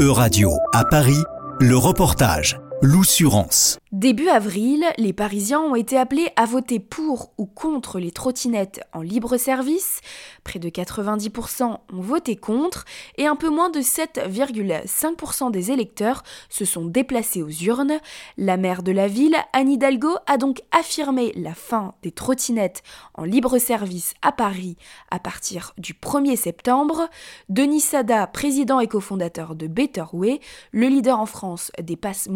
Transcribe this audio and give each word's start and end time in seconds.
E-Radio 0.00 0.50
à 0.72 0.82
Paris, 0.86 1.22
le 1.60 1.76
reportage 1.76 2.58
L'Oussurance. 2.82 3.78
Début 3.92 4.28
avril, 4.28 4.86
les 4.96 5.12
Parisiens 5.12 5.60
ont 5.60 5.74
été 5.74 5.98
appelés 5.98 6.28
à 6.36 6.46
voter 6.46 6.78
pour 6.78 7.32
ou 7.36 7.44
contre 7.44 7.98
les 7.98 8.10
trottinettes 8.10 8.80
en 8.94 9.02
libre 9.02 9.36
service. 9.36 10.00
Près 10.44 10.58
de 10.58 10.70
90% 10.70 11.64
ont 11.64 12.00
voté 12.00 12.36
contre 12.36 12.86
et 13.18 13.26
un 13.26 13.36
peu 13.36 13.50
moins 13.50 13.68
de 13.68 13.80
7,5% 13.80 15.50
des 15.50 15.72
électeurs 15.72 16.22
se 16.48 16.64
sont 16.64 16.86
déplacés 16.86 17.42
aux 17.42 17.50
urnes. 17.50 17.98
La 18.38 18.56
maire 18.56 18.82
de 18.82 18.92
la 18.92 19.08
ville, 19.08 19.36
Anne 19.52 19.70
Hidalgo, 19.70 20.16
a 20.26 20.38
donc 20.38 20.62
affirmé 20.70 21.32
la 21.36 21.52
fin 21.52 21.94
des 22.02 22.12
trottinettes 22.12 22.82
en 23.12 23.24
libre 23.24 23.58
service 23.58 24.14
à 24.22 24.32
Paris 24.32 24.76
à 25.10 25.18
partir 25.18 25.74
du 25.76 25.92
1er 25.92 26.36
septembre. 26.36 27.10
Denis 27.50 27.80
Sada, 27.80 28.26
président 28.26 28.80
et 28.80 28.88
cofondateur 28.88 29.54
de 29.54 29.66
Betterway, 29.66 30.40
le 30.72 30.86
leader 30.86 31.18
en 31.18 31.26
France 31.26 31.72
des 31.82 31.96
passes 31.96 32.28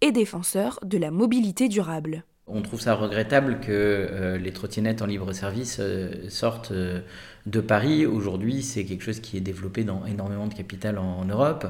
et 0.00 0.12
défenseur 0.12 0.78
de 0.82 0.98
la 0.98 1.10
mobilité 1.10 1.68
durable. 1.68 2.24
On 2.48 2.60
trouve 2.60 2.80
ça 2.80 2.96
regrettable 2.96 3.60
que 3.60 3.70
euh, 3.70 4.36
les 4.36 4.50
trottinettes 4.50 5.00
en 5.00 5.06
libre 5.06 5.32
service 5.32 5.76
euh, 5.78 6.28
sortent 6.28 6.72
euh, 6.72 7.00
de 7.46 7.60
Paris. 7.60 8.04
Aujourd'hui, 8.04 8.62
c'est 8.62 8.84
quelque 8.84 9.04
chose 9.04 9.20
qui 9.20 9.36
est 9.36 9.40
développé 9.40 9.84
dans 9.84 10.04
énormément 10.06 10.48
de 10.48 10.54
capitales 10.54 10.98
en, 10.98 11.24
Europe, 11.24 11.66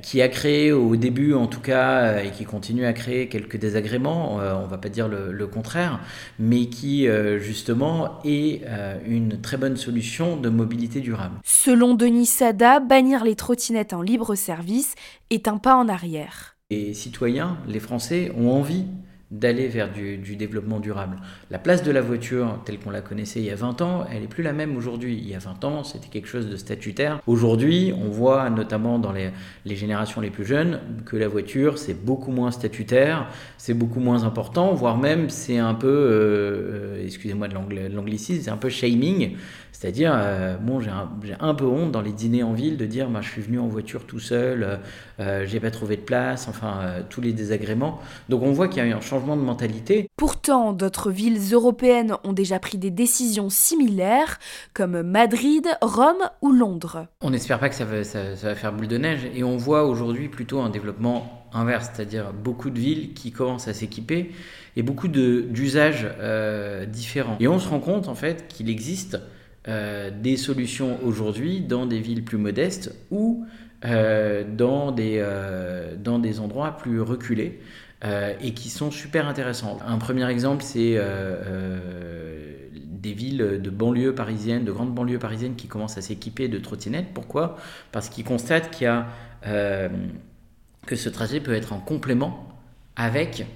qui 0.00 0.22
a 0.22 0.28
créé 0.28 0.70
au 0.70 0.94
début 0.94 1.34
en 1.34 1.48
tout 1.48 1.60
cas, 1.60 2.22
et 2.22 2.30
qui 2.30 2.44
continue 2.44 2.84
à 2.84 2.92
créer 2.92 3.28
quelques 3.28 3.56
désagréments, 3.56 4.36
on 4.36 4.62
ne 4.62 4.68
va 4.68 4.78
pas 4.78 4.88
dire 4.88 5.08
le, 5.08 5.32
le 5.32 5.46
contraire, 5.48 5.98
mais 6.38 6.66
qui 6.66 7.08
justement 7.40 8.20
est 8.24 8.62
une 9.04 9.40
très 9.40 9.56
bonne 9.56 9.76
solution 9.76 10.36
de 10.36 10.48
mobilité 10.48 11.00
durable. 11.00 11.34
Selon 11.42 11.94
Denis 11.94 12.26
Sada, 12.26 12.78
bannir 12.78 13.24
les 13.24 13.34
trottinettes 13.34 13.92
en 13.92 14.02
libre 14.02 14.36
service 14.36 14.94
est 15.30 15.48
un 15.48 15.58
pas 15.58 15.74
en 15.74 15.88
arrière 15.88 16.52
les 16.72 16.94
citoyens, 16.94 17.58
les 17.68 17.80
Français, 17.80 18.32
ont 18.34 18.50
envie 18.50 18.86
d'aller 19.32 19.66
vers 19.66 19.90
du, 19.90 20.36
développement 20.36 20.78
durable. 20.78 21.16
La 21.50 21.58
place 21.58 21.82
de 21.82 21.90
la 21.90 22.02
voiture, 22.02 22.60
telle 22.66 22.78
qu'on 22.78 22.90
la 22.90 23.00
connaissait 23.00 23.40
il 23.40 23.46
y 23.46 23.50
a 23.50 23.54
20 23.54 23.80
ans, 23.80 24.04
elle 24.12 24.20
n'est 24.20 24.28
plus 24.28 24.42
la 24.42 24.52
même 24.52 24.76
aujourd'hui. 24.76 25.16
Il 25.16 25.26
y 25.26 25.34
a 25.34 25.38
20 25.38 25.64
ans, 25.64 25.84
c'était 25.84 26.08
quelque 26.08 26.28
chose 26.28 26.50
de 26.50 26.56
statutaire. 26.56 27.18
Aujourd'hui, 27.26 27.94
on 27.98 28.10
voit 28.10 28.50
notamment 28.50 28.98
dans 28.98 29.12
les, 29.12 29.32
générations 29.64 30.20
les 30.20 30.28
plus 30.28 30.44
jeunes 30.44 30.80
que 31.06 31.16
la 31.16 31.28
voiture, 31.28 31.78
c'est 31.78 31.94
beaucoup 31.94 32.30
moins 32.30 32.50
statutaire, 32.50 33.26
c'est 33.56 33.74
beaucoup 33.74 34.00
moins 34.00 34.24
important, 34.24 34.74
voire 34.74 34.98
même 34.98 35.30
c'est 35.30 35.58
un 35.58 35.74
peu, 35.74 35.88
euh, 35.88 36.98
euh, 36.98 37.04
excusez-moi 37.04 37.48
de 37.48 37.54
l'anglicisme, 37.94 38.42
c'est 38.44 38.50
un 38.50 38.58
peu 38.58 38.68
shaming. 38.68 39.36
C'est-à-dire, 39.82 40.12
euh, 40.14 40.56
bon, 40.58 40.80
j'ai 40.80 40.90
un, 41.40 41.54
peu 41.54 41.64
honte 41.64 41.90
dans 41.90 42.02
les 42.02 42.12
dîners 42.12 42.44
en 42.44 42.52
ville 42.52 42.76
de 42.76 42.86
dire, 42.86 43.08
bah, 43.08 43.18
je 43.20 43.28
suis 43.28 43.42
venu 43.42 43.58
en 43.58 43.66
voiture 43.66 44.04
tout 44.06 44.20
seul, 44.20 44.78
euh, 45.18 45.44
j'ai 45.44 45.58
pas 45.58 45.72
trouvé 45.72 45.96
de 45.96 46.02
place, 46.02 46.46
enfin, 46.46 47.02
tous 47.10 47.20
les 47.20 47.32
désagréments. 47.32 47.98
Donc 48.28 48.42
on 48.42 48.52
voit 48.52 48.68
qu'il 48.68 48.80
y 48.80 48.86
a 48.86 48.88
eu 48.88 48.92
un 48.92 49.00
changement 49.00 49.21
de 49.36 49.42
mentalité. 49.42 50.08
Pourtant, 50.16 50.72
d'autres 50.72 51.10
villes 51.10 51.40
européennes 51.52 52.16
ont 52.24 52.32
déjà 52.32 52.58
pris 52.58 52.78
des 52.78 52.90
décisions 52.90 53.50
similaires, 53.50 54.38
comme 54.74 55.02
Madrid, 55.02 55.66
Rome 55.80 56.28
ou 56.40 56.52
Londres. 56.52 57.06
On 57.20 57.30
n'espère 57.30 57.58
pas 57.58 57.68
que 57.68 57.74
ça 57.74 57.84
va, 57.84 58.04
ça, 58.04 58.34
va, 58.34 58.54
faire 58.54 58.72
boule 58.72 58.88
de 58.88 58.98
neige, 58.98 59.28
et 59.34 59.44
on 59.44 59.56
voit 59.56 59.84
aujourd'hui 59.84 60.28
plutôt 60.28 60.60
un 60.60 60.70
développement 60.70 61.48
inverse, 61.52 61.90
c'est-à-dire 61.92 62.32
beaucoup 62.32 62.70
de 62.70 62.78
villes 62.78 63.14
qui 63.14 63.30
commencent 63.30 63.68
à 63.68 63.74
s'équiper 63.74 64.32
et 64.76 64.82
beaucoup 64.82 65.08
d'usages 65.08 66.08
euh, 66.18 66.86
différents. 66.86 67.36
Et 67.40 67.48
on 67.48 67.58
se 67.58 67.68
rend 67.68 67.80
compte 67.80 68.08
en 68.08 68.14
fait 68.14 68.48
qu'il 68.48 68.70
existe 68.70 69.18
euh, 69.68 70.10
des 70.10 70.36
solutions 70.36 70.98
aujourd'hui 71.04 71.60
dans 71.60 71.86
des 71.86 72.00
villes 72.00 72.24
plus 72.24 72.38
modestes 72.38 72.94
ou 73.10 73.46
euh, 73.84 74.44
dans, 74.48 74.92
des, 74.92 75.24
dans 75.98 76.18
des 76.18 76.40
endroits 76.40 76.76
plus 76.76 77.00
reculés. 77.00 77.60
Euh, 78.04 78.34
et 78.40 78.52
qui 78.52 78.68
sont 78.68 78.90
super 78.90 79.28
intéressantes. 79.28 79.80
Un 79.86 79.96
premier 79.98 80.28
exemple, 80.28 80.64
c'est 80.64 80.96
euh, 80.96 81.02
euh, 81.46 82.68
des 82.74 83.12
villes 83.12 83.60
de 83.62 83.70
banlieue 83.70 84.12
parisiennes, 84.12 84.64
de 84.64 84.72
grandes 84.72 84.92
banlieues 84.92 85.20
parisiennes 85.20 85.54
qui 85.54 85.68
commencent 85.68 85.98
à 85.98 86.02
s'équiper 86.02 86.48
de 86.48 86.58
trottinettes. 86.58 87.14
Pourquoi? 87.14 87.56
Parce 87.92 88.08
qu'ils 88.08 88.24
constatent 88.24 88.72
qu'il 88.72 88.86
y 88.86 88.88
a, 88.88 89.06
que 90.86 90.96
ce 90.96 91.08
trajet 91.08 91.38
peut 91.38 91.54
être 91.54 91.72
en 91.72 91.78
complément 91.78 92.48
avec 92.96 93.46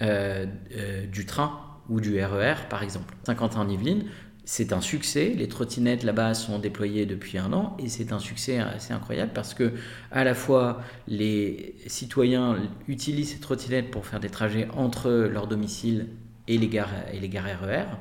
du 0.00 1.26
train 1.26 1.60
ou 1.88 2.00
du 2.00 2.22
RER, 2.22 2.52
e 2.52 2.68
par 2.70 2.84
exemple. 2.84 3.12
Saint-Quentin-en-Yvelines, 3.24 4.04
c'est 4.46 4.72
un 4.72 4.80
succès. 4.80 5.34
Les 5.36 5.48
trottinettes 5.48 6.04
là-bas 6.04 6.32
sont 6.34 6.60
déployées 6.60 7.04
depuis 7.04 7.36
un 7.36 7.52
an 7.52 7.76
et 7.80 7.88
c'est 7.88 8.12
un 8.12 8.20
succès 8.20 8.58
assez 8.58 8.92
incroyable 8.92 9.32
parce 9.34 9.54
que 9.54 9.72
à 10.12 10.22
la 10.22 10.34
fois 10.34 10.80
les 11.08 11.74
citoyens 11.88 12.56
utilisent 12.86 13.32
ces 13.32 13.40
trottinettes 13.40 13.90
pour 13.90 14.06
faire 14.06 14.20
des 14.20 14.30
trajets 14.30 14.68
entre 14.76 15.10
leur 15.10 15.48
domicile 15.48 16.06
et 16.46 16.58
les 16.58 16.68
gares 16.68 16.94
et 17.12 17.18
les 17.18 17.28
gares 17.28 17.60
RER. 17.60 17.82
E 17.82 17.96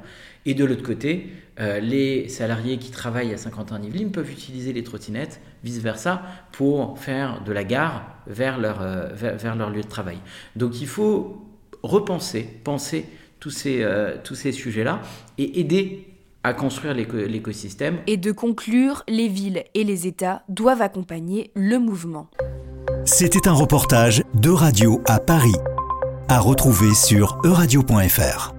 et 0.47 0.53
de 0.53 0.63
l'autre 0.63 0.83
côté, 0.83 1.31
euh, 1.59 1.79
les 1.79 2.29
salariés 2.29 2.77
qui 2.77 2.91
travaillent 2.91 3.33
à 3.33 3.37
Saint-Quentin-en-Yvelines 3.37 4.11
peuvent 4.11 4.31
utiliser 4.31 4.71
les 4.71 4.83
trottinettes, 4.83 5.41
vice-versa, 5.63 6.21
pour 6.51 6.99
faire 6.99 7.43
de 7.43 7.51
la 7.51 7.63
gare 7.63 8.05
vers 8.27 8.59
leur, 8.59 8.83
euh, 8.83 9.09
lieu 9.73 9.81
de 9.81 9.87
travail. 9.87 10.19
Donc 10.55 10.79
il 10.79 10.87
faut 10.87 11.43
repenser, 11.81 12.43
penser 12.63 13.07
tous 13.39 13.49
ces, 13.49 13.81
euh, 13.81 14.17
tous 14.23 14.35
ces 14.35 14.51
sujets-là 14.51 15.01
et 15.39 15.59
aider 15.59 16.14
à 16.45 16.53
construire 16.53 16.93
l'écosystème. 16.93 17.97
Et 18.07 18.17
de 18.17 18.31
conclure, 18.31 19.03
les 19.07 19.27
villes 19.27 19.63
et 19.73 19.83
les 19.83 20.05
États 20.05 20.43
doivent 20.47 20.81
accompagner 20.81 21.51
le 21.55 21.79
mouvement. 21.79 22.27
C'était 23.03 23.47
un 23.47 23.53
reportage 23.53 24.23
de 24.35 24.49
Radio 24.49 25.01
à 25.07 25.19
Paris, 25.19 25.55
à 26.29 26.39
retrouver 26.39 26.93
sur 26.93 27.39
euradio.fr. 27.43 28.54